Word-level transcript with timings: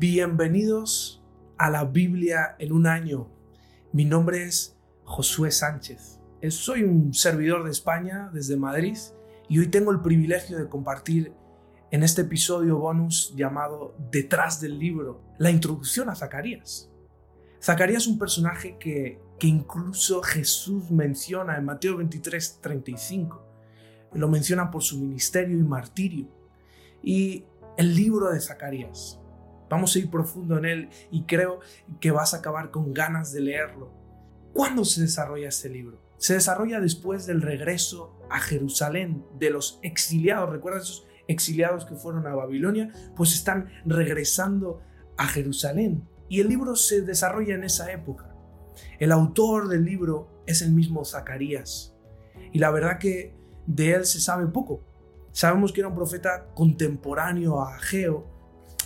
Bienvenidos 0.00 1.24
a 1.56 1.70
la 1.70 1.84
Biblia 1.84 2.54
en 2.60 2.70
un 2.70 2.86
año. 2.86 3.32
Mi 3.92 4.04
nombre 4.04 4.44
es 4.44 4.78
Josué 5.02 5.50
Sánchez. 5.50 6.20
Soy 6.50 6.84
un 6.84 7.12
servidor 7.12 7.64
de 7.64 7.72
España 7.72 8.30
desde 8.32 8.56
Madrid 8.56 8.96
y 9.48 9.58
hoy 9.58 9.66
tengo 9.66 9.90
el 9.90 10.00
privilegio 10.00 10.56
de 10.56 10.68
compartir 10.68 11.32
en 11.90 12.04
este 12.04 12.22
episodio 12.22 12.78
bonus 12.78 13.34
llamado 13.34 13.96
Detrás 14.12 14.60
del 14.60 14.78
libro 14.78 15.20
la 15.36 15.50
introducción 15.50 16.08
a 16.10 16.14
Zacarías. 16.14 16.92
Zacarías 17.60 18.04
es 18.04 18.08
un 18.08 18.20
personaje 18.20 18.76
que, 18.78 19.20
que 19.40 19.48
incluso 19.48 20.22
Jesús 20.22 20.92
menciona 20.92 21.56
en 21.56 21.64
Mateo 21.64 21.96
23, 21.96 22.60
35. 22.60 23.44
Lo 24.12 24.28
menciona 24.28 24.70
por 24.70 24.84
su 24.84 25.00
ministerio 25.00 25.58
y 25.58 25.64
martirio. 25.64 26.28
Y 27.02 27.46
el 27.76 27.96
libro 27.96 28.30
de 28.30 28.40
Zacarías 28.40 29.17
Vamos 29.68 29.94
a 29.94 29.98
ir 29.98 30.10
profundo 30.10 30.58
en 30.58 30.64
él 30.64 30.88
y 31.10 31.24
creo 31.24 31.60
que 32.00 32.10
vas 32.10 32.34
a 32.34 32.38
acabar 32.38 32.70
con 32.70 32.92
ganas 32.92 33.32
de 33.32 33.40
leerlo. 33.40 33.92
¿Cuándo 34.52 34.84
se 34.84 35.02
desarrolla 35.02 35.48
este 35.48 35.68
libro? 35.68 36.00
Se 36.16 36.34
desarrolla 36.34 36.80
después 36.80 37.26
del 37.26 37.42
regreso 37.42 38.18
a 38.30 38.40
Jerusalén 38.40 39.24
de 39.38 39.50
los 39.50 39.78
exiliados. 39.82 40.50
¿Recuerdas 40.50 40.84
esos 40.84 41.06
exiliados 41.28 41.84
que 41.84 41.94
fueron 41.94 42.26
a 42.26 42.34
Babilonia? 42.34 42.92
Pues 43.16 43.34
están 43.34 43.68
regresando 43.84 44.80
a 45.16 45.26
Jerusalén. 45.26 46.08
Y 46.28 46.40
el 46.40 46.48
libro 46.48 46.74
se 46.76 47.02
desarrolla 47.02 47.54
en 47.54 47.64
esa 47.64 47.92
época. 47.92 48.34
El 48.98 49.12
autor 49.12 49.68
del 49.68 49.84
libro 49.84 50.42
es 50.46 50.62
el 50.62 50.72
mismo 50.72 51.04
Zacarías. 51.04 51.94
Y 52.52 52.58
la 52.58 52.70
verdad 52.70 52.98
que 52.98 53.34
de 53.66 53.92
él 53.92 54.04
se 54.04 54.20
sabe 54.20 54.46
poco. 54.46 54.82
Sabemos 55.32 55.72
que 55.72 55.80
era 55.80 55.88
un 55.88 55.94
profeta 55.94 56.48
contemporáneo 56.54 57.60
a 57.60 57.76
Ageo, 57.76 58.26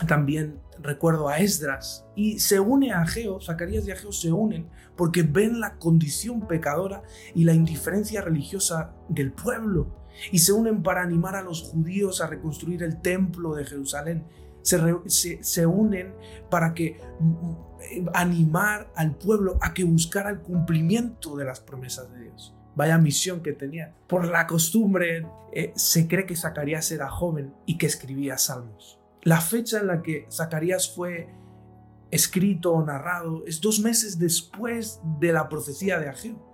también 0.06 0.58
recuerdo 0.80 1.28
a 1.28 1.38
Esdras 1.38 2.06
y 2.16 2.38
se 2.40 2.58
une 2.60 2.92
a 2.92 3.02
Ageo, 3.02 3.40
Zacarías 3.40 3.86
y 3.86 3.92
Ageo 3.92 4.12
se 4.12 4.32
unen 4.32 4.68
porque 4.96 5.22
ven 5.22 5.60
la 5.60 5.76
condición 5.78 6.46
pecadora 6.46 7.02
y 7.34 7.44
la 7.44 7.54
indiferencia 7.54 8.20
religiosa 8.20 8.94
del 9.08 9.32
pueblo 9.32 10.02
y 10.30 10.38
se 10.38 10.52
unen 10.52 10.82
para 10.82 11.02
animar 11.02 11.36
a 11.36 11.42
los 11.42 11.62
judíos 11.62 12.20
a 12.20 12.26
reconstruir 12.26 12.82
el 12.82 13.00
templo 13.00 13.54
de 13.54 13.64
Jerusalén. 13.64 14.24
Se, 14.62 15.42
se, 15.42 15.66
unen 15.66 16.14
para 16.48 16.72
que 16.72 17.00
mm, 17.18 18.08
animar 18.14 18.92
al 18.94 19.16
pueblo 19.16 19.58
a 19.60 19.74
que 19.74 19.82
buscara 19.82 20.30
el 20.30 20.38
cumplimiento 20.38 21.36
de 21.36 21.44
las 21.44 21.60
promesas 21.60 22.12
de 22.12 22.20
Dios. 22.24 22.54
Vaya 22.76 22.96
misión 22.96 23.42
que 23.42 23.52
tenían. 23.52 23.92
Por 24.06 24.28
la 24.28 24.46
costumbre, 24.46 25.26
eh, 25.52 25.72
se 25.74 26.06
cree 26.06 26.26
que 26.26 26.36
Zacarías 26.36 26.92
era 26.92 27.10
joven 27.10 27.52
y 27.66 27.76
que 27.76 27.86
escribía 27.86 28.38
salmos. 28.38 29.01
La 29.24 29.40
fecha 29.40 29.78
en 29.78 29.86
la 29.86 30.02
que 30.02 30.26
Zacarías 30.32 30.92
fue 30.92 31.28
escrito 32.10 32.72
o 32.72 32.84
narrado 32.84 33.44
es 33.46 33.60
dos 33.60 33.78
meses 33.78 34.18
después 34.18 35.00
de 35.20 35.32
la 35.32 35.48
profecía 35.48 36.00
de 36.00 36.08
Ageo. 36.08 36.44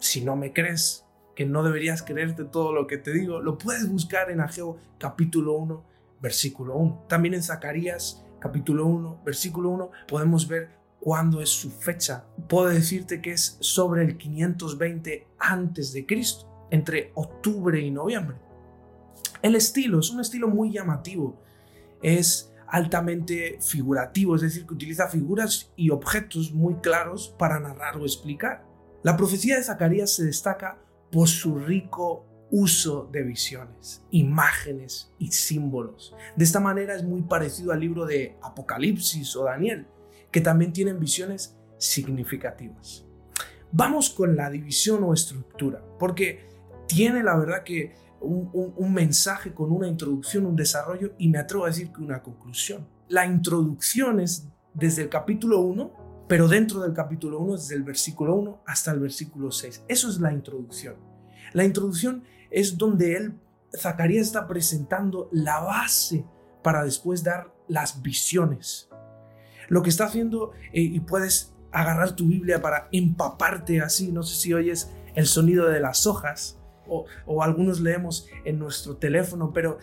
Si 0.00 0.24
no 0.24 0.34
me 0.34 0.52
crees, 0.52 1.06
que 1.36 1.46
no 1.46 1.62
deberías 1.62 2.02
creerte 2.02 2.44
todo 2.44 2.72
lo 2.72 2.88
que 2.88 2.98
te 2.98 3.12
digo, 3.12 3.40
lo 3.40 3.56
puedes 3.56 3.88
buscar 3.88 4.32
en 4.32 4.40
Ageo 4.40 4.78
capítulo 4.98 5.52
1, 5.52 5.84
versículo 6.20 6.76
1. 6.76 7.04
También 7.08 7.34
en 7.34 7.42
Zacarías 7.44 8.24
capítulo 8.40 8.86
1, 8.86 9.22
versículo 9.24 9.70
1, 9.70 9.90
podemos 10.08 10.48
ver 10.48 10.70
cuándo 10.98 11.40
es 11.40 11.50
su 11.50 11.70
fecha. 11.70 12.24
Puedo 12.48 12.66
decirte 12.66 13.22
que 13.22 13.30
es 13.30 13.58
sobre 13.60 14.02
el 14.02 14.18
520 14.18 15.28
antes 15.38 15.92
de 15.92 16.04
Cristo, 16.04 16.66
entre 16.72 17.12
octubre 17.14 17.80
y 17.80 17.92
noviembre. 17.92 18.38
El 19.40 19.54
estilo 19.54 20.00
es 20.00 20.10
un 20.10 20.18
estilo 20.18 20.48
muy 20.48 20.72
llamativo 20.72 21.46
es 22.02 22.52
altamente 22.68 23.58
figurativo, 23.60 24.36
es 24.36 24.42
decir, 24.42 24.66
que 24.66 24.74
utiliza 24.74 25.08
figuras 25.08 25.72
y 25.76 25.90
objetos 25.90 26.52
muy 26.52 26.76
claros 26.76 27.34
para 27.38 27.60
narrar 27.60 27.96
o 27.96 28.02
explicar. 28.04 28.64
La 29.02 29.16
profecía 29.16 29.56
de 29.56 29.62
Zacarías 29.62 30.14
se 30.14 30.24
destaca 30.24 30.78
por 31.10 31.28
su 31.28 31.58
rico 31.58 32.26
uso 32.50 33.08
de 33.12 33.22
visiones, 33.22 34.04
imágenes 34.10 35.12
y 35.18 35.32
símbolos. 35.32 36.14
De 36.36 36.44
esta 36.44 36.60
manera 36.60 36.94
es 36.94 37.04
muy 37.04 37.22
parecido 37.22 37.72
al 37.72 37.80
libro 37.80 38.06
de 38.06 38.36
Apocalipsis 38.42 39.34
o 39.36 39.44
Daniel, 39.44 39.86
que 40.30 40.40
también 40.40 40.72
tienen 40.72 40.98
visiones 41.00 41.56
significativas. 41.78 43.04
Vamos 43.72 44.10
con 44.10 44.36
la 44.36 44.48
división 44.48 45.02
o 45.04 45.12
estructura, 45.12 45.82
porque 45.98 46.48
tiene 46.86 47.22
la 47.22 47.36
verdad 47.36 47.62
que 47.64 47.94
un, 48.20 48.92
mensaje 48.92 49.52
con 49.52 49.72
una 49.72 49.88
introducción, 49.88 50.46
un 50.46 50.56
desarrollo 50.56 51.14
y 51.18 51.28
me 51.28 51.38
atrevo 51.38 51.64
a 51.64 51.68
decir 51.68 51.92
que 51.92 52.02
una 52.02 52.22
conclusión. 52.22 52.86
La 53.08 53.26
introducción 53.26 54.20
es 54.20 54.48
desde 54.74 55.02
el 55.02 55.08
capítulo 55.08 55.60
1, 55.60 56.24
pero 56.28 56.48
dentro 56.48 56.80
del 56.80 56.92
capítulo 56.92 57.40
1, 57.40 57.52
desde 57.56 57.74
el 57.74 57.82
versículo 57.82 58.34
1 58.34 58.62
hasta 58.66 58.90
el 58.92 59.00
versículo 59.00 59.50
6. 59.50 59.84
Eso 59.88 60.08
es 60.08 60.20
la 60.20 60.32
introducción. 60.32 60.96
La 61.52 61.64
introducción 61.64 62.24
es 62.50 62.76
donde 62.76 63.16
él, 63.16 63.38
Zacarías 63.76 64.26
está 64.26 64.46
presentando 64.46 65.28
la 65.32 65.60
base 65.60 66.24
para 66.62 66.84
después 66.84 67.22
dar 67.22 67.54
las 67.68 68.02
visiones. 68.02 68.88
Lo 69.68 69.82
que 69.82 69.90
está 69.90 70.06
haciendo, 70.06 70.52
eh, 70.72 70.80
y 70.80 71.00
puedes 71.00 71.54
agarrar 71.72 72.16
tu 72.16 72.28
Biblia 72.28 72.62
para 72.62 72.88
empaparte 72.92 73.80
así, 73.80 74.10
no 74.10 74.22
sé 74.22 74.36
si 74.36 74.54
oyes 74.54 74.90
el 75.14 75.26
sonido 75.26 75.68
de 75.68 75.80
las 75.80 76.06
hojas, 76.06 76.58
o, 76.88 77.42
algunos 77.42 77.80
leemos 77.80 78.28
en 78.44 78.58
nuestro 78.58 78.96
teléfono, 78.96 79.52
pero 79.52 79.78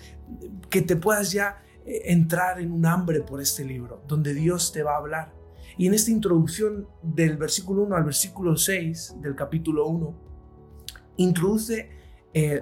que 0.70 0.82
te 0.82 0.96
puedas 0.96 1.32
ya 1.32 1.64
eh, 1.86 2.02
entrar 2.06 2.60
en 2.60 2.72
un 2.72 2.86
hambre 2.86 3.22
por 3.22 3.42
este 3.42 3.64
libro, 3.64 4.04
donde 4.08 4.34
Dios 4.34 4.72
te 4.72 4.84
va 4.84 4.94
a 4.94 4.98
hablar. 4.98 5.34
Y 5.78 5.88
en 5.88 5.94
esta 5.94 6.12
introducción 6.12 6.88
del 7.02 7.38
versículo 7.38 7.84
1 7.84 7.96
al 7.96 8.04
versículo 8.04 8.56
6 8.56 9.18
del 9.22 9.36
capítulo 9.36 9.88
1, 9.88 10.16
introduce 11.18 11.90
eh, 12.34 12.62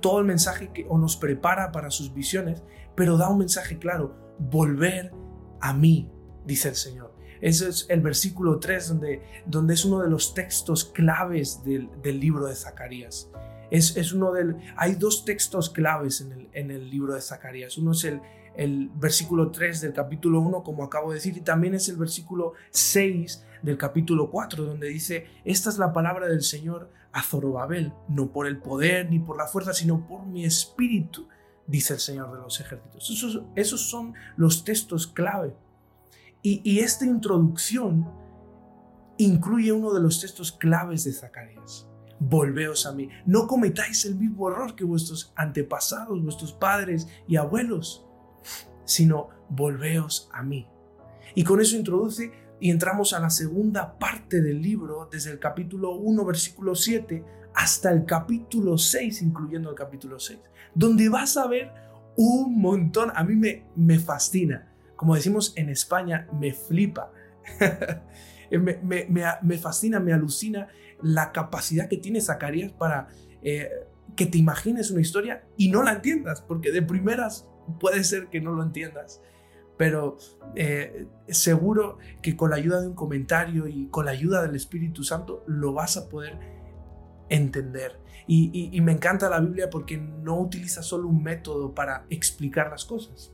todo 0.00 0.20
el 0.20 0.26
mensaje 0.26 0.70
que 0.72 0.86
o 0.88 0.98
nos 0.98 1.16
prepara 1.16 1.72
para 1.72 1.90
sus 1.90 2.12
visiones, 2.12 2.62
pero 2.94 3.16
da 3.16 3.28
un 3.28 3.38
mensaje 3.38 3.78
claro, 3.78 4.34
volver 4.38 5.12
a 5.60 5.72
mí, 5.72 6.10
dice 6.44 6.68
el 6.68 6.76
Señor. 6.76 7.13
Ese 7.44 7.68
es 7.68 7.84
el 7.90 8.00
versículo 8.00 8.58
3, 8.58 8.88
donde, 8.88 9.22
donde 9.44 9.74
es 9.74 9.84
uno 9.84 10.00
de 10.00 10.08
los 10.08 10.32
textos 10.32 10.86
claves 10.86 11.62
del, 11.62 11.90
del 12.00 12.18
libro 12.18 12.46
de 12.46 12.54
Zacarías. 12.54 13.28
Es, 13.70 14.14
uno 14.14 14.32
del, 14.32 14.56
hay 14.78 14.94
dos 14.94 15.26
textos 15.26 15.68
claves 15.68 16.22
en 16.22 16.32
el, 16.32 16.48
en 16.54 16.70
el 16.70 16.88
libro 16.88 17.12
de 17.12 17.20
Zacarías. 17.20 17.76
Uno 17.76 17.92
es 17.92 18.04
el, 18.04 18.22
el 18.56 18.88
versículo 18.94 19.50
3 19.50 19.82
del 19.82 19.92
capítulo 19.92 20.40
1, 20.40 20.62
como 20.62 20.84
acabo 20.84 21.10
de 21.10 21.16
decir, 21.16 21.36
y 21.36 21.42
también 21.42 21.74
es 21.74 21.86
el 21.90 21.98
versículo 21.98 22.54
6 22.70 23.44
del 23.60 23.76
capítulo 23.76 24.30
4, 24.30 24.64
donde 24.64 24.88
dice, 24.88 25.26
esta 25.44 25.68
es 25.68 25.76
la 25.76 25.92
palabra 25.92 26.26
del 26.28 26.40
Señor 26.40 26.90
a 27.12 27.22
Zorobabel, 27.22 27.92
no 28.08 28.32
por 28.32 28.46
el 28.46 28.56
poder 28.56 29.10
ni 29.10 29.18
por 29.18 29.36
la 29.36 29.48
fuerza, 29.48 29.74
sino 29.74 30.06
por 30.06 30.24
mi 30.24 30.46
espíritu, 30.46 31.28
dice 31.66 31.92
el 31.92 32.00
Señor 32.00 32.32
de 32.32 32.38
los 32.38 32.58
ejércitos. 32.58 33.10
Esos, 33.10 33.42
esos 33.54 33.90
son 33.90 34.14
los 34.38 34.64
textos 34.64 35.06
clave. 35.06 35.54
Y, 36.46 36.80
esta 36.80 37.06
introducción 37.06 38.06
incluye 39.16 39.72
uno 39.72 39.94
de 39.94 40.02
los 40.02 40.20
textos 40.20 40.52
claves 40.52 41.04
de 41.04 41.12
Zacarías 41.12 41.88
volveos 42.18 42.84
a 42.84 42.92
mí. 42.92 43.08
No 43.24 43.46
cometáis 43.46 44.04
el 44.04 44.16
mismo 44.16 44.50
error 44.50 44.74
que 44.74 44.84
vuestros 44.84 45.32
antepasados, 45.36 46.22
vuestros 46.22 46.52
padres 46.52 47.08
y 47.26 47.36
abuelos, 47.36 48.06
sino 48.84 49.30
volveos 49.48 50.28
a 50.34 50.42
mí. 50.42 50.68
Y 51.34 51.44
con 51.44 51.62
eso 51.62 51.76
introduce 51.76 52.30
y 52.60 52.70
entramos 52.70 53.14
a 53.14 53.20
la 53.20 53.30
segunda 53.30 53.98
parte 53.98 54.42
del 54.42 54.60
libro, 54.60 55.08
desde 55.10 55.30
el 55.30 55.38
capítulo 55.38 55.96
1, 55.96 56.24
versículo 56.26 56.74
7, 56.74 57.24
hasta 57.54 57.90
el 57.90 58.04
capítulo 58.04 58.76
6, 58.76 59.22
incluyendo 59.22 59.70
el 59.70 59.76
capítulo 59.76 60.18
6, 60.18 60.38
donde 60.74 61.08
vas 61.08 61.38
a 61.38 61.46
ver 61.46 61.72
un 62.16 62.60
montón, 62.60 63.12
a 63.14 63.24
mí 63.24 63.34
me, 63.34 63.66
me 63.76 63.98
fascina, 63.98 64.73
como 64.96 65.14
decimos 65.14 65.52
en 65.56 65.68
España, 65.68 66.28
me 66.32 66.52
flipa. 66.52 67.10
me, 68.50 69.58
fascina, 69.58 70.00
me 70.00 70.12
alucina 70.12 70.68
la 71.02 71.32
capacidad 71.32 71.88
que 71.88 71.96
tiene 71.96 72.20
Zacarías 72.20 72.72
para 72.72 73.08
eh, 73.42 73.70
que 74.16 74.26
te 74.26 74.38
imagines 74.38 74.90
una 74.90 75.00
historia 75.00 75.44
y 75.56 75.70
no 75.70 75.82
la 75.82 75.92
entiendas, 75.92 76.42
porque 76.42 76.70
de 76.70 76.82
primeras 76.82 77.48
puede 77.80 78.04
ser 78.04 78.28
que 78.28 78.40
no 78.40 78.52
lo 78.52 78.62
entiendas, 78.62 79.20
pero 79.76 80.18
eh, 80.54 81.08
seguro 81.28 81.98
que 82.22 82.36
con 82.36 82.50
la 82.50 82.56
ayuda 82.56 82.80
de 82.80 82.88
un 82.88 82.94
comentario 82.94 83.66
y 83.66 83.88
con 83.88 84.04
la 84.04 84.12
ayuda 84.12 84.42
del 84.42 84.54
Espíritu 84.54 85.02
Santo 85.02 85.42
lo 85.46 85.72
vas 85.72 85.96
a 85.96 86.08
poder 86.08 86.38
entender. 87.28 88.00
Y 88.26 88.80
me 88.80 88.92
encanta 88.92 89.28
la 89.28 89.38
Biblia 89.38 89.68
porque 89.68 89.98
no 89.98 90.40
utiliza 90.40 90.82
solo 90.82 91.08
un 91.08 91.22
método 91.22 91.74
para 91.74 92.06
explicar 92.08 92.70
las 92.70 92.86
cosas. 92.86 93.33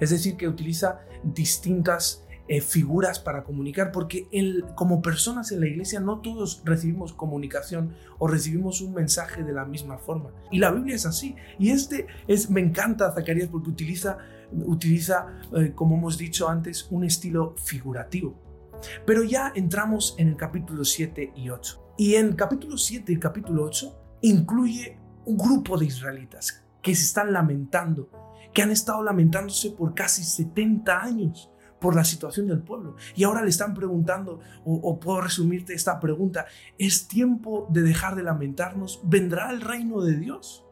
Es 0.00 0.10
decir, 0.10 0.36
que 0.36 0.48
utiliza 0.48 1.00
distintas 1.22 2.24
eh, 2.48 2.60
figuras 2.60 3.20
para 3.20 3.44
comunicar, 3.44 3.92
porque 3.92 4.26
como 4.74 5.00
personas 5.00 5.52
en 5.52 5.60
la 5.60 5.68
iglesia 5.68 6.00
no 6.00 6.20
todos 6.20 6.62
recibimos 6.64 7.12
comunicación 7.12 7.94
o 8.18 8.26
recibimos 8.26 8.80
un 8.80 8.94
mensaje 8.94 9.44
de 9.44 9.52
la 9.52 9.64
misma 9.64 9.96
forma. 9.96 10.32
Y 10.50 10.58
la 10.58 10.72
Biblia 10.72 10.96
es 10.96 11.06
así. 11.06 11.36
Y 11.58 11.70
este 11.70 12.06
es, 12.26 12.50
me 12.50 12.60
encanta 12.60 13.12
Zacarías 13.12 13.48
porque 13.48 13.70
utiliza, 13.70 14.18
utiliza 14.52 15.40
eh, 15.56 15.72
como 15.74 15.96
hemos 15.96 16.18
dicho 16.18 16.48
antes, 16.48 16.88
un 16.90 17.04
estilo 17.04 17.54
figurativo. 17.56 18.34
Pero 19.06 19.22
ya 19.22 19.52
entramos 19.54 20.16
en 20.18 20.28
el 20.28 20.36
capítulo 20.36 20.84
7 20.84 21.34
y 21.36 21.48
8. 21.48 21.94
Y 21.96 22.16
en 22.16 22.34
capítulo 22.34 22.76
7 22.76 23.12
y 23.12 23.18
capítulo 23.18 23.64
8 23.64 24.18
incluye 24.22 24.98
un 25.24 25.36
grupo 25.36 25.78
de 25.78 25.86
israelitas 25.86 26.64
que 26.82 26.94
se 26.94 27.04
están 27.04 27.32
lamentando, 27.32 28.10
que 28.52 28.62
han 28.62 28.70
estado 28.70 29.02
lamentándose 29.02 29.70
por 29.70 29.94
casi 29.94 30.22
70 30.22 31.02
años 31.02 31.50
por 31.82 31.96
la 31.96 32.04
situación 32.04 32.46
del 32.46 32.62
pueblo. 32.62 32.96
Y 33.16 33.24
ahora 33.24 33.42
le 33.42 33.50
están 33.50 33.74
preguntando, 33.74 34.40
o, 34.64 35.00
puedo 35.00 35.20
resumirte 35.20 35.74
esta 35.74 35.98
pregunta, 35.98 36.46
¿es 36.78 37.08
tiempo 37.08 37.66
de 37.70 37.82
dejar 37.82 38.14
de 38.14 38.22
lamentarnos? 38.22 39.00
¿Vendrá 39.02 39.50
el 39.50 39.60
reino 39.60 40.00
de 40.00 40.16
Dios? 40.16 40.64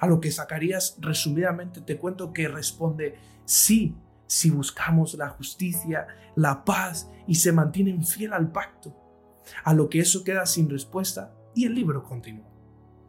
A 0.00 0.06
lo 0.06 0.20
que 0.20 0.30
Zacarías 0.30 0.98
resumidamente 1.00 1.80
te 1.80 1.96
cuento 1.96 2.32
que 2.32 2.46
responde, 2.46 3.16
sí, 3.44 3.96
si 4.26 4.50
buscamos 4.50 5.14
la 5.14 5.30
justicia, 5.30 6.06
la 6.36 6.64
paz 6.64 7.10
y 7.26 7.36
se 7.36 7.52
mantienen 7.52 8.04
fiel 8.04 8.32
al 8.32 8.52
pacto. 8.52 8.94
A 9.64 9.74
lo 9.74 9.88
que 9.88 10.00
eso 10.00 10.22
queda 10.22 10.46
sin 10.46 10.68
respuesta 10.68 11.34
y 11.54 11.64
el 11.64 11.74
libro 11.74 12.04
continúa. 12.04 12.49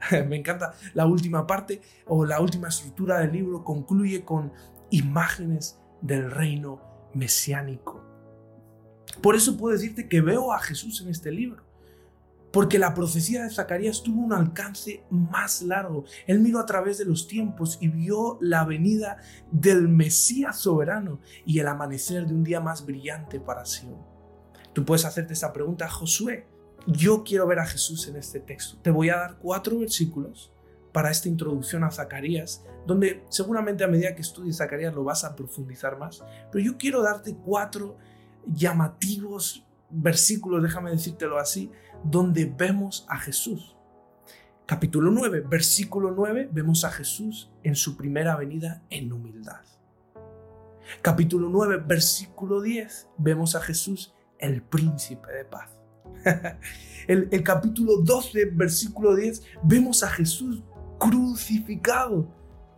Me 0.27 0.37
encanta 0.37 0.73
la 0.93 1.05
última 1.05 1.45
parte 1.45 1.81
o 2.05 2.25
la 2.25 2.39
última 2.39 2.69
estructura 2.69 3.19
del 3.19 3.31
libro 3.31 3.63
concluye 3.63 4.23
con 4.23 4.51
imágenes 4.89 5.79
del 6.01 6.31
reino 6.31 6.81
mesiánico. 7.13 8.03
Por 9.21 9.35
eso 9.35 9.57
puedo 9.57 9.73
decirte 9.75 10.07
que 10.07 10.21
veo 10.21 10.53
a 10.53 10.59
Jesús 10.59 11.01
en 11.01 11.09
este 11.09 11.31
libro. 11.31 11.63
Porque 12.51 12.77
la 12.77 12.93
profecía 12.93 13.43
de 13.43 13.49
Zacarías 13.49 14.03
tuvo 14.03 14.21
un 14.21 14.33
alcance 14.33 15.05
más 15.09 15.61
largo. 15.61 16.03
Él 16.27 16.39
miró 16.41 16.59
a 16.59 16.65
través 16.65 16.97
de 16.97 17.05
los 17.05 17.27
tiempos 17.27 17.77
y 17.79 17.87
vio 17.87 18.37
la 18.41 18.65
venida 18.65 19.17
del 19.51 19.87
Mesías 19.87 20.59
soberano 20.59 21.21
y 21.45 21.59
el 21.59 21.67
amanecer 21.67 22.25
de 22.27 22.33
un 22.33 22.43
día 22.43 22.59
más 22.59 22.85
brillante 22.85 23.39
para 23.39 23.65
Sion. 23.65 23.95
Tú 24.73 24.83
puedes 24.83 25.05
hacerte 25.05 25.33
esa 25.33 25.53
pregunta, 25.53 25.89
Josué. 25.89 26.45
Yo 26.87 27.23
quiero 27.23 27.45
ver 27.45 27.59
a 27.59 27.65
Jesús 27.65 28.07
en 28.07 28.15
este 28.15 28.39
texto. 28.39 28.77
Te 28.81 28.89
voy 28.89 29.09
a 29.09 29.17
dar 29.17 29.37
cuatro 29.37 29.77
versículos 29.79 30.51
para 30.91 31.11
esta 31.11 31.29
introducción 31.29 31.83
a 31.83 31.91
Zacarías, 31.91 32.65
donde 32.87 33.23
seguramente 33.29 33.83
a 33.83 33.87
medida 33.87 34.15
que 34.15 34.21
estudies 34.21 34.57
Zacarías 34.57 34.93
lo 34.93 35.03
vas 35.03 35.23
a 35.23 35.35
profundizar 35.35 35.97
más, 35.97 36.23
pero 36.51 36.63
yo 36.63 36.77
quiero 36.77 37.01
darte 37.01 37.35
cuatro 37.35 37.97
llamativos 38.47 39.65
versículos, 39.89 40.63
déjame 40.63 40.91
decírtelo 40.91 41.37
así, 41.37 41.71
donde 42.03 42.45
vemos 42.45 43.05
a 43.09 43.17
Jesús. 43.19 43.75
Capítulo 44.65 45.11
9, 45.11 45.41
versículo 45.41 46.11
9, 46.11 46.49
vemos 46.51 46.83
a 46.83 46.91
Jesús 46.91 47.51
en 47.63 47.75
su 47.75 47.95
primera 47.95 48.35
venida 48.37 48.83
en 48.89 49.11
humildad. 49.11 49.61
Capítulo 51.01 51.49
9, 51.49 51.83
versículo 51.85 52.61
10, 52.61 53.09
vemos 53.17 53.55
a 53.55 53.61
Jesús 53.61 54.15
el 54.39 54.63
príncipe 54.63 55.31
de 55.31 55.45
paz. 55.45 55.80
el, 57.07 57.27
el 57.31 57.43
capítulo 57.43 57.97
12, 57.97 58.45
versículo 58.53 59.15
10, 59.15 59.43
vemos 59.63 60.03
a 60.03 60.09
Jesús 60.09 60.63
crucificado. 60.97 62.27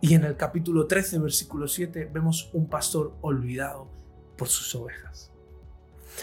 Y 0.00 0.14
en 0.14 0.24
el 0.24 0.36
capítulo 0.36 0.86
13, 0.86 1.18
versículo 1.18 1.66
7, 1.66 2.10
vemos 2.12 2.50
un 2.52 2.68
pastor 2.68 3.16
olvidado 3.22 3.90
por 4.36 4.48
sus 4.48 4.74
ovejas. 4.74 5.30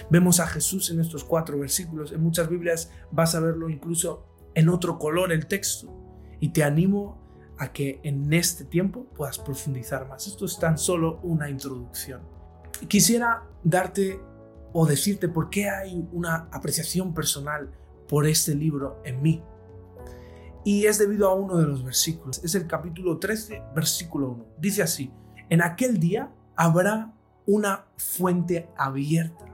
Vemos 0.10 0.40
a 0.40 0.48
Jesús 0.48 0.90
en 0.90 1.00
estos 1.00 1.24
cuatro 1.24 1.60
versículos. 1.60 2.12
En 2.12 2.22
muchas 2.22 2.50
Biblias 2.50 2.92
vas 3.12 3.36
a 3.36 3.40
verlo 3.40 3.70
incluso 3.70 4.26
en 4.54 4.70
otro 4.70 5.00
color 5.00 5.32
el 5.32 5.48
texto. 5.48 5.92
Y 6.40 6.50
te 6.50 6.64
animo 6.64 7.22
a 7.58 7.72
que 7.72 8.00
en 8.04 8.32
este 8.34 8.66
tiempo 8.66 9.06
puedas 9.16 9.38
profundizar 9.38 10.08
más. 10.08 10.28
Esto 10.28 10.46
es 10.46 10.58
tan 10.58 10.78
solo 10.78 11.20
una 11.24 11.50
introducción. 11.50 12.22
Quisiera 12.88 13.44
darte 13.64 14.20
o 14.74 14.86
decirte 14.86 15.28
por 15.28 15.50
qué 15.50 15.70
hay 15.70 16.08
una 16.12 16.48
apreciación 16.52 17.14
personal 17.14 17.72
por 18.08 18.28
este 18.28 18.56
libro 18.56 19.02
en 19.06 19.22
mí. 19.22 19.44
Y 20.64 20.86
es 20.86 21.00
debido 21.00 21.30
a 21.30 21.34
uno 21.34 21.58
de 21.58 21.66
los 21.66 21.84
versículos. 21.84 22.44
Es 22.44 22.56
el 22.56 22.68
capítulo 22.68 23.18
13, 23.18 23.64
versículo 23.76 24.30
1. 24.32 24.46
Dice 24.60 24.84
así, 24.84 25.12
en 25.50 25.62
aquel 25.62 26.00
día 26.00 26.32
habrá 26.56 27.14
una 27.46 27.86
fuente 27.98 28.70
abierta. 28.78 29.46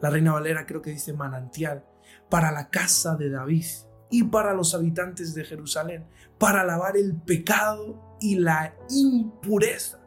La 0.00 0.10
Reina 0.10 0.32
Valera 0.32 0.66
creo 0.66 0.82
que 0.82 0.90
dice 0.90 1.12
manantial 1.12 1.84
para 2.28 2.52
la 2.52 2.68
casa 2.68 3.16
de 3.16 3.30
David 3.30 3.64
y 4.10 4.24
para 4.24 4.54
los 4.54 4.74
habitantes 4.74 5.34
de 5.34 5.44
Jerusalén, 5.44 6.06
para 6.38 6.64
lavar 6.64 6.96
el 6.96 7.14
pecado 7.16 8.16
y 8.20 8.36
la 8.36 8.74
impureza. 8.90 10.00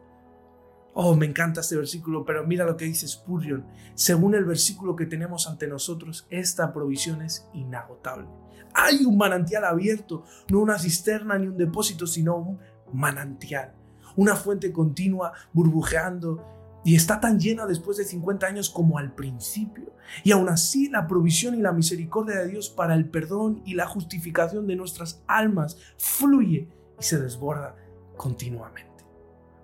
Oh, 0.96 1.16
me 1.16 1.26
encanta 1.26 1.60
este 1.60 1.76
versículo, 1.76 2.24
pero 2.24 2.46
mira 2.46 2.64
lo 2.64 2.76
que 2.76 2.84
dice 2.84 3.08
Spurgeon. 3.08 3.66
Según 3.94 4.36
el 4.36 4.44
versículo 4.44 4.94
que 4.94 5.06
tenemos 5.06 5.48
ante 5.48 5.66
nosotros, 5.66 6.24
esta 6.30 6.72
provisión 6.72 7.20
es 7.20 7.48
inagotable. 7.52 8.28
Hay 8.72 9.04
un 9.04 9.18
manantial 9.18 9.64
abierto, 9.64 10.22
no 10.48 10.60
una 10.60 10.78
cisterna 10.78 11.36
ni 11.36 11.48
un 11.48 11.56
depósito, 11.56 12.06
sino 12.06 12.36
un 12.36 12.60
manantial. 12.92 13.74
Una 14.14 14.36
fuente 14.36 14.72
continua 14.72 15.32
burbujeando 15.52 16.80
y 16.84 16.94
está 16.94 17.18
tan 17.18 17.40
llena 17.40 17.66
después 17.66 17.96
de 17.96 18.04
50 18.04 18.46
años 18.46 18.70
como 18.70 18.96
al 18.96 19.16
principio. 19.16 19.92
Y 20.22 20.30
aún 20.30 20.48
así 20.48 20.88
la 20.90 21.08
provisión 21.08 21.56
y 21.56 21.60
la 21.60 21.72
misericordia 21.72 22.38
de 22.38 22.48
Dios 22.48 22.70
para 22.70 22.94
el 22.94 23.08
perdón 23.10 23.62
y 23.64 23.74
la 23.74 23.86
justificación 23.86 24.68
de 24.68 24.76
nuestras 24.76 25.24
almas 25.26 25.76
fluye 25.98 26.68
y 27.00 27.02
se 27.02 27.18
desborda 27.18 27.74
continuamente. 28.16 28.93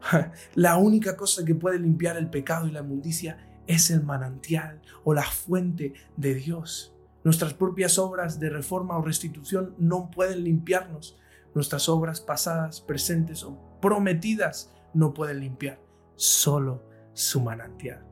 La 0.55 0.76
única 0.76 1.17
cosa 1.17 1.44
que 1.44 1.55
puede 1.55 1.79
limpiar 1.79 2.17
el 2.17 2.31
pecado 2.31 2.67
y 2.67 2.70
la 2.70 2.81
inmundicia 2.81 3.38
es 3.67 3.91
el 3.91 4.02
manantial 4.02 4.81
o 5.05 5.14
la 5.14 5.23
fuente 5.23 5.94
de 6.17 6.35
Dios. 6.35 6.94
Nuestras 7.23 7.55
propias 7.55 7.99
obras 7.99 8.41
de 8.41 8.49
reforma 8.49 8.97
o 8.97 9.02
restitución 9.02 9.75
no 9.79 10.11
pueden 10.11 10.44
limpiarnos. 10.44 11.19
Nuestras 11.55 11.88
obras 11.88 12.20
pasadas, 12.20 12.81
presentes 12.81 13.43
o 13.43 13.58
prometidas 13.81 14.73
no 14.94 15.12
pueden 15.12 15.41
limpiar. 15.41 15.81
Solo 16.17 16.82
su 17.12 17.41
manantial. 17.41 18.05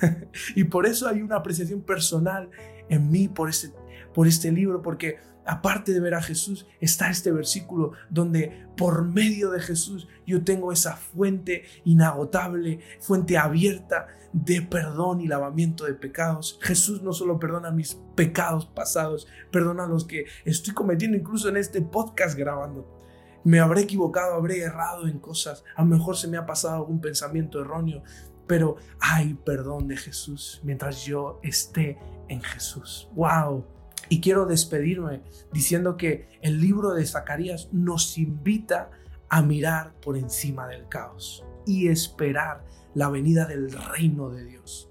y 0.56 0.64
por 0.64 0.86
eso 0.86 1.08
hay 1.08 1.20
una 1.20 1.36
apreciación 1.36 1.82
personal 1.82 2.50
en 2.88 3.10
mí 3.10 3.28
por 3.28 3.50
este, 3.50 3.72
por 4.14 4.26
este 4.26 4.50
libro, 4.50 4.80
porque 4.80 5.18
aparte 5.46 5.92
de 5.92 6.00
ver 6.00 6.14
a 6.14 6.22
Jesús, 6.22 6.66
está 6.80 7.10
este 7.10 7.32
versículo 7.32 7.92
donde 8.10 8.66
por 8.76 9.04
medio 9.04 9.50
de 9.50 9.60
Jesús 9.60 10.08
yo 10.26 10.44
tengo 10.44 10.72
esa 10.72 10.96
fuente 10.96 11.64
inagotable, 11.84 12.80
fuente 13.00 13.36
abierta 13.36 14.08
de 14.32 14.62
perdón 14.62 15.20
y 15.20 15.28
lavamiento 15.28 15.84
de 15.84 15.94
pecados. 15.94 16.58
Jesús 16.62 17.02
no 17.02 17.12
solo 17.12 17.38
perdona 17.38 17.70
mis 17.70 17.94
pecados 18.14 18.66
pasados, 18.66 19.28
perdona 19.50 19.86
los 19.86 20.04
que 20.04 20.24
estoy 20.44 20.74
cometiendo 20.74 21.16
incluso 21.16 21.48
en 21.48 21.56
este 21.56 21.82
podcast 21.82 22.36
grabando. 22.36 23.00
Me 23.44 23.60
habré 23.60 23.82
equivocado, 23.82 24.34
habré 24.34 24.60
errado 24.60 25.06
en 25.06 25.18
cosas, 25.18 25.64
a 25.76 25.82
lo 25.82 25.88
mejor 25.88 26.16
se 26.16 26.28
me 26.28 26.38
ha 26.38 26.46
pasado 26.46 26.76
algún 26.76 27.00
pensamiento 27.00 27.60
erróneo, 27.60 28.02
pero 28.46 28.76
hay 29.00 29.34
perdón 29.34 29.86
de 29.86 29.96
Jesús 29.96 30.60
mientras 30.64 31.04
yo 31.04 31.40
esté 31.42 31.98
en 32.28 32.42
Jesús. 32.42 33.08
¡Wow! 33.14 33.73
Y 34.14 34.20
quiero 34.20 34.46
despedirme 34.46 35.22
diciendo 35.52 35.96
que 35.96 36.28
el 36.40 36.60
libro 36.60 36.94
de 36.94 37.04
Zacarías 37.04 37.68
nos 37.72 38.16
invita 38.16 38.92
a 39.28 39.42
mirar 39.42 39.92
por 39.94 40.16
encima 40.16 40.68
del 40.68 40.86
caos 40.86 41.44
y 41.66 41.88
esperar 41.88 42.64
la 42.94 43.08
venida 43.08 43.44
del 43.44 43.72
reino 43.72 44.30
de 44.30 44.44
Dios, 44.44 44.88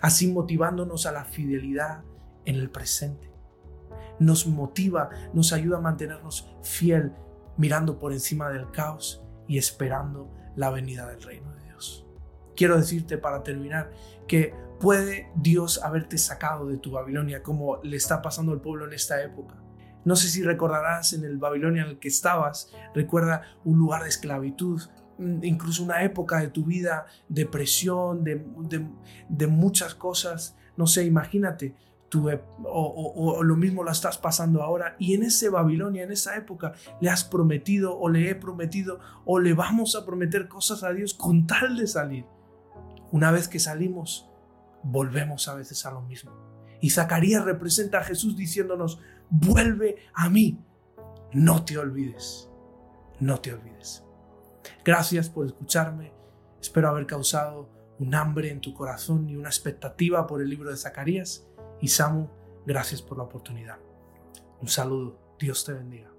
así 0.00 0.26
motivándonos 0.26 1.06
a 1.06 1.12
la 1.12 1.24
fidelidad 1.24 2.02
en 2.44 2.56
el 2.56 2.68
presente. 2.68 3.30
Nos 4.18 4.48
motiva, 4.48 5.10
nos 5.32 5.52
ayuda 5.52 5.76
a 5.76 5.82
mantenernos 5.82 6.52
fiel 6.64 7.12
mirando 7.56 8.00
por 8.00 8.12
encima 8.12 8.50
del 8.50 8.72
caos 8.72 9.22
y 9.46 9.56
esperando 9.56 10.34
la 10.56 10.70
venida 10.70 11.06
del 11.06 11.22
reino 11.22 11.48
de 11.52 11.60
Dios. 11.60 11.61
Quiero 12.56 12.76
decirte 12.76 13.18
para 13.18 13.42
terminar 13.42 13.90
que 14.26 14.54
puede 14.80 15.30
Dios 15.36 15.82
haberte 15.82 16.18
sacado 16.18 16.66
de 16.66 16.76
tu 16.76 16.90
Babilonia 16.90 17.42
como 17.42 17.80
le 17.82 17.96
está 17.96 18.20
pasando 18.20 18.52
al 18.52 18.60
pueblo 18.60 18.86
en 18.86 18.92
esta 18.92 19.22
época. 19.22 19.62
No 20.04 20.16
sé 20.16 20.28
si 20.28 20.42
recordarás 20.42 21.12
en 21.12 21.24
el 21.24 21.38
Babilonia 21.38 21.82
en 21.82 21.90
el 21.90 21.98
que 21.98 22.08
estabas, 22.08 22.72
recuerda 22.94 23.42
un 23.64 23.78
lugar 23.78 24.02
de 24.02 24.08
esclavitud, 24.08 24.82
mm, 25.18 25.44
incluso 25.44 25.84
una 25.84 26.02
época 26.02 26.40
de 26.40 26.48
tu 26.48 26.64
vida, 26.64 27.06
depresión, 27.28 28.24
de, 28.24 28.44
de, 29.28 29.46
muchas 29.46 29.94
cosas. 29.94 30.56
No 30.76 30.88
sé, 30.88 31.04
imagínate, 31.04 31.76
tú, 32.08 32.28
o, 32.64 33.12
o, 33.14 33.42
lo 33.44 33.54
mismo 33.54 33.84
la 33.84 33.92
estás 33.92 34.18
pasando 34.18 34.62
ahora. 34.62 34.96
Y 34.98 35.14
en 35.14 35.22
ese 35.22 35.48
Babilonia, 35.48 36.02
en 36.02 36.10
esa 36.10 36.36
época, 36.36 36.72
le 37.00 37.08
has 37.08 37.22
prometido 37.22 37.96
o 37.96 38.08
le 38.08 38.30
he 38.30 38.34
prometido 38.34 38.98
o 39.24 39.38
le 39.38 39.54
vamos 39.54 39.94
a 39.94 40.04
prometer 40.04 40.48
cosas 40.48 40.82
a 40.82 40.92
Dios 40.92 41.14
con 41.14 41.46
tal 41.46 41.76
de 41.76 41.86
salir. 41.86 42.24
Una 43.12 43.30
vez 43.30 43.46
que 43.46 43.60
salimos, 43.60 44.28
volvemos 44.82 45.46
a 45.46 45.54
veces 45.54 45.84
a 45.86 45.92
lo 45.92 46.00
mismo. 46.00 46.32
Y 46.80 46.90
Zacarías 46.90 47.44
representa 47.44 47.98
a 47.98 48.04
Jesús 48.04 48.36
diciéndonos, 48.36 49.00
vuelve 49.28 49.98
a 50.14 50.28
mí, 50.28 50.58
no 51.32 51.64
te 51.64 51.78
olvides, 51.78 52.48
no 53.20 53.38
te 53.38 53.52
olvides. 53.52 54.02
Gracias 54.84 55.28
por 55.28 55.46
escucharme, 55.46 56.12
espero 56.60 56.88
haber 56.88 57.06
causado 57.06 57.68
un 57.98 58.14
hambre 58.14 58.50
en 58.50 58.60
tu 58.60 58.74
corazón 58.74 59.28
y 59.28 59.36
una 59.36 59.50
expectativa 59.50 60.26
por 60.26 60.40
el 60.40 60.48
libro 60.48 60.70
de 60.70 60.76
Zacarías. 60.76 61.46
Y 61.80 61.88
Samu, 61.88 62.28
gracias 62.66 63.02
por 63.02 63.18
la 63.18 63.24
oportunidad. 63.24 63.78
Un 64.60 64.68
saludo, 64.68 65.36
Dios 65.38 65.64
te 65.64 65.74
bendiga. 65.74 66.11